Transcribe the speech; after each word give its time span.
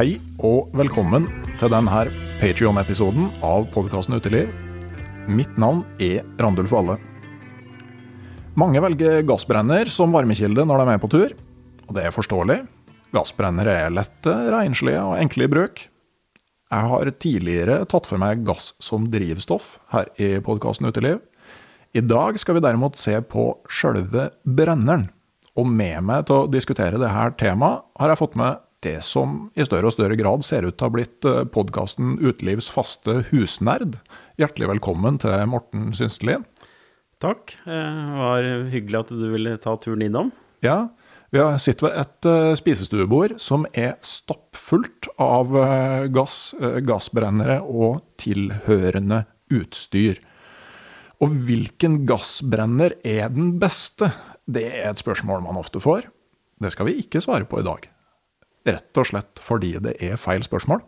Hei 0.00 0.14
og 0.48 0.70
velkommen 0.72 1.26
til 1.60 1.68
denne 1.68 2.02
Patrion-episoden 2.40 3.26
av 3.44 3.66
podkasten 3.74 4.14
Uteliv. 4.16 4.48
Mitt 5.28 5.58
navn 5.60 5.82
er 6.00 6.22
Randulf 6.40 6.72
Valle. 6.72 6.94
Mange 8.56 8.80
velger 8.80 9.20
gassbrenner 9.28 9.90
som 9.92 10.16
varmekilde 10.16 10.64
når 10.64 10.80
de 10.80 10.94
er 10.94 11.02
på 11.02 11.10
tur, 11.12 11.34
og 11.84 11.92
det 11.98 12.06
er 12.06 12.14
forståelig. 12.16 12.56
Gassbrennere 13.12 13.74
er 13.82 13.92
lette, 13.92 14.38
renslige 14.54 15.02
og 15.04 15.18
enkle 15.18 15.44
i 15.44 15.50
bruk. 15.52 15.84
Jeg 15.84 16.90
har 16.94 17.12
tidligere 17.20 17.82
tatt 17.92 18.08
for 18.08 18.24
meg 18.24 18.40
gass 18.48 18.70
som 18.80 19.10
drivstoff 19.12 19.74
her 19.92 20.08
i 20.16 20.30
podkasten 20.40 20.88
Uteliv. 20.88 21.20
I 21.92 22.00
dag 22.00 22.40
skal 22.40 22.56
vi 22.56 22.64
derimot 22.64 22.96
se 22.96 23.18
på 23.20 23.50
sjølve 23.68 24.30
brenneren. 24.48 25.10
Og 25.60 25.68
med 25.68 26.00
meg 26.08 26.24
til 26.24 26.46
å 26.46 26.50
diskutere 26.56 26.96
dette 26.96 27.30
temaet 27.44 27.84
har 28.00 28.14
jeg 28.14 28.22
fått 28.24 28.40
med 28.40 28.64
det 28.84 28.98
som 29.04 29.50
i 29.58 29.64
større 29.66 29.90
og 29.90 29.94
større 29.94 30.16
grad 30.16 30.44
ser 30.46 30.64
ut 30.64 30.76
til 30.78 30.86
å 30.86 30.88
ha 30.88 30.94
blitt 30.94 31.26
podkasten 31.52 32.16
Utelivs 32.22 32.70
faste 32.72 33.18
husnerd. 33.28 33.98
Hjertelig 34.40 34.70
velkommen 34.72 35.18
til 35.20 35.34
Morten 35.52 35.90
Synstelin. 35.96 36.46
Takk. 37.20 37.52
Det 37.66 37.82
var 38.16 38.48
hyggelig 38.72 39.02
at 39.02 39.12
du 39.12 39.26
ville 39.34 39.52
ta 39.60 39.74
turen 39.82 40.06
innom. 40.06 40.32
Ja, 40.64 40.88
vi 41.28 41.44
sitter 41.60 41.90
ved 41.90 42.00
et 42.00 42.56
spisestuebord 42.62 43.36
som 43.44 43.68
er 43.76 43.98
stappfullt 44.00 45.10
av 45.20 45.52
gass, 46.16 46.54
gassbrennere 46.58 47.60
og 47.60 48.00
tilhørende 48.18 49.26
utstyr. 49.52 50.24
Og 51.20 51.36
hvilken 51.44 52.06
gassbrenner 52.08 52.96
er 53.04 53.28
den 53.28 53.58
beste? 53.60 54.08
Det 54.48 54.64
er 54.72 54.88
et 54.94 55.04
spørsmål 55.04 55.44
man 55.44 55.60
ofte 55.60 55.84
får. 55.84 56.08
Det 56.60 56.72
skal 56.72 56.88
vi 56.88 57.02
ikke 57.04 57.20
svare 57.20 57.44
på 57.44 57.60
i 57.60 57.68
dag. 57.68 57.84
Rett 58.68 59.00
og 59.00 59.08
slett 59.08 59.40
fordi 59.40 59.76
det 59.82 59.96
er 60.04 60.20
feil 60.20 60.44
spørsmål. 60.44 60.82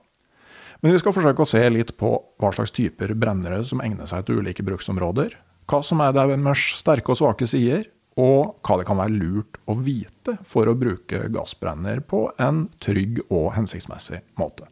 Men 0.83 0.97
vi 0.97 0.99
skal 0.99 1.15
forsøke 1.15 1.44
å 1.44 1.49
se 1.49 1.62
litt 1.71 1.94
på 2.00 2.10
hva 2.43 2.50
slags 2.55 2.75
typer 2.75 3.15
brennere 3.15 3.62
som 3.65 3.81
egner 3.84 4.09
seg 4.10 4.27
til 4.27 4.43
ulike 4.43 4.65
bruksområder, 4.66 5.37
hva 5.71 5.78
som 5.87 6.03
er 6.03 6.15
deres 6.16 6.65
sterke 6.81 7.15
og 7.15 7.21
svake 7.21 7.47
sider, 7.47 7.87
og 8.19 8.59
hva 8.66 8.77
det 8.77 8.87
kan 8.88 8.99
være 8.99 9.15
lurt 9.15 9.56
å 9.71 9.77
vite 9.78 10.34
for 10.44 10.69
å 10.69 10.77
bruke 10.77 11.28
gassbrenner 11.32 12.03
på 12.05 12.27
en 12.43 12.66
trygg 12.82 13.22
og 13.31 13.55
hensiktsmessig 13.56 14.21
måte. 14.41 14.66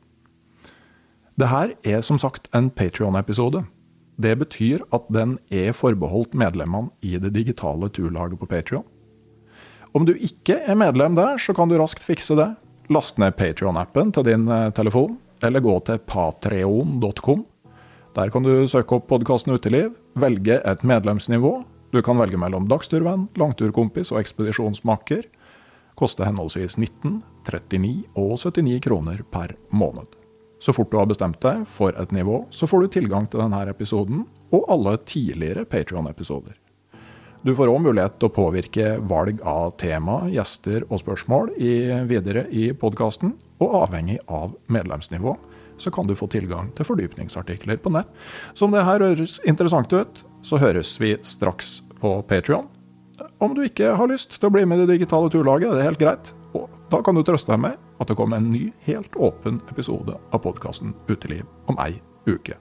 Dette 1.41 1.79
er 1.89 2.03
som 2.05 2.19
sagt 2.21 2.51
en 2.53 2.69
Patrion-episode. 2.69 3.63
Det 4.21 4.35
betyr 4.43 4.83
at 4.93 5.07
den 5.15 5.39
er 5.49 5.73
forbeholdt 5.73 6.35
medlemmene 6.37 6.91
i 7.01 7.15
det 7.23 7.31
digitale 7.33 7.89
turlaget 7.89 8.43
på 8.43 8.51
Patrion. 8.51 8.85
Om 9.97 10.05
du 10.07 10.13
ikke 10.19 10.59
er 10.61 10.77
medlem 10.77 11.17
der, 11.17 11.39
så 11.41 11.55
kan 11.57 11.71
du 11.71 11.79
raskt 11.81 12.05
fikse 12.05 12.37
det 12.37 12.51
Last 12.91 13.21
ned 13.23 13.37
Patrion-appen 13.39 14.09
til 14.11 14.25
din 14.27 14.49
telefon, 14.75 15.13
eller 15.47 15.63
gå 15.63 15.77
til 15.87 16.01
patreon.com. 16.11 17.45
Der 18.17 18.31
kan 18.35 18.43
du 18.43 18.67
søke 18.67 18.97
opp 18.97 19.05
podkasten 19.13 19.55
Uteliv, 19.55 19.93
velge 20.19 20.57
et 20.59 20.83
medlemsnivå. 20.83 21.53
Du 21.95 22.01
kan 22.03 22.19
velge 22.19 22.39
mellom 22.43 22.67
dagsturvenn, 22.67 23.29
langturkompis 23.39 24.11
og 24.11 24.19
ekspedisjonsmaker. 24.25 25.29
Koster 25.95 26.27
henholdsvis 26.27 26.81
19, 26.81 27.21
39 27.47 27.93
og 28.19 28.35
79 28.43 28.81
kroner 28.89 29.23
per 29.31 29.55
måned. 29.71 30.11
Så 30.59 30.75
fort 30.75 30.91
du 30.91 30.99
har 30.99 31.07
bestemt 31.07 31.39
deg 31.47 31.63
for 31.71 31.95
et 31.95 32.11
nivå, 32.11 32.43
så 32.51 32.67
får 32.67 32.83
du 32.83 32.95
tilgang 32.97 33.31
til 33.31 33.45
denne 33.45 33.63
episoden 33.71 34.27
og 34.51 34.67
alle 34.67 34.97
tidligere 35.07 35.63
Patrion-episoder. 35.63 36.59
Du 37.41 37.55
får 37.57 37.71
òg 37.73 37.79
mulighet 37.81 38.19
til 38.21 38.29
å 38.29 38.35
påvirke 38.37 38.89
valg 39.09 39.39
av 39.49 39.71
tema, 39.81 40.27
gjester 40.29 40.85
og 40.91 41.01
spørsmål 41.01 41.55
i, 41.57 41.73
videre 42.05 42.43
i 42.53 42.67
podkasten, 42.77 43.33
og 43.65 43.77
avhengig 43.79 44.19
av 44.29 44.53
medlemsnivå 44.69 45.33
så 45.81 45.89
kan 45.95 46.05
du 46.05 46.13
få 46.13 46.29
tilgang 46.29 46.69
til 46.77 46.85
fordypningsartikler 46.85 47.81
på 47.81 47.95
nett. 47.97 48.13
Så 48.53 48.69
om 48.69 48.77
det 48.77 48.85
her 48.85 49.01
høres 49.01 49.39
interessant 49.49 49.89
ut, 49.89 50.21
så 50.45 50.61
høres 50.61 50.93
vi 51.01 51.15
straks 51.25 51.79
på 52.03 52.19
Patrion. 52.29 52.69
Om 53.41 53.57
du 53.57 53.65
ikke 53.65 53.95
har 53.97 54.13
lyst 54.13 54.37
til 54.37 54.51
å 54.51 54.53
bli 54.53 54.67
med 54.69 54.83
i 54.83 54.85
det 54.85 54.99
digitale 54.99 55.33
turlaget, 55.33 55.73
det 55.73 55.81
er 55.81 55.93
helt 55.95 56.05
greit. 56.05 56.33
Og 56.53 56.69
da 56.93 57.01
kan 57.01 57.17
du 57.17 57.25
trøste 57.25 57.55
deg 57.55 57.65
med 57.65 57.81
at 58.01 58.09
det 58.11 58.21
kommer 58.21 58.41
en 58.41 58.53
ny, 58.53 58.67
helt 58.85 59.17
åpen 59.17 59.63
episode 59.73 60.17
av 60.17 60.45
podkasten 60.45 60.93
Uteliv 61.09 61.49
om 61.73 61.81
ei 61.81 61.95
uke. 62.29 62.61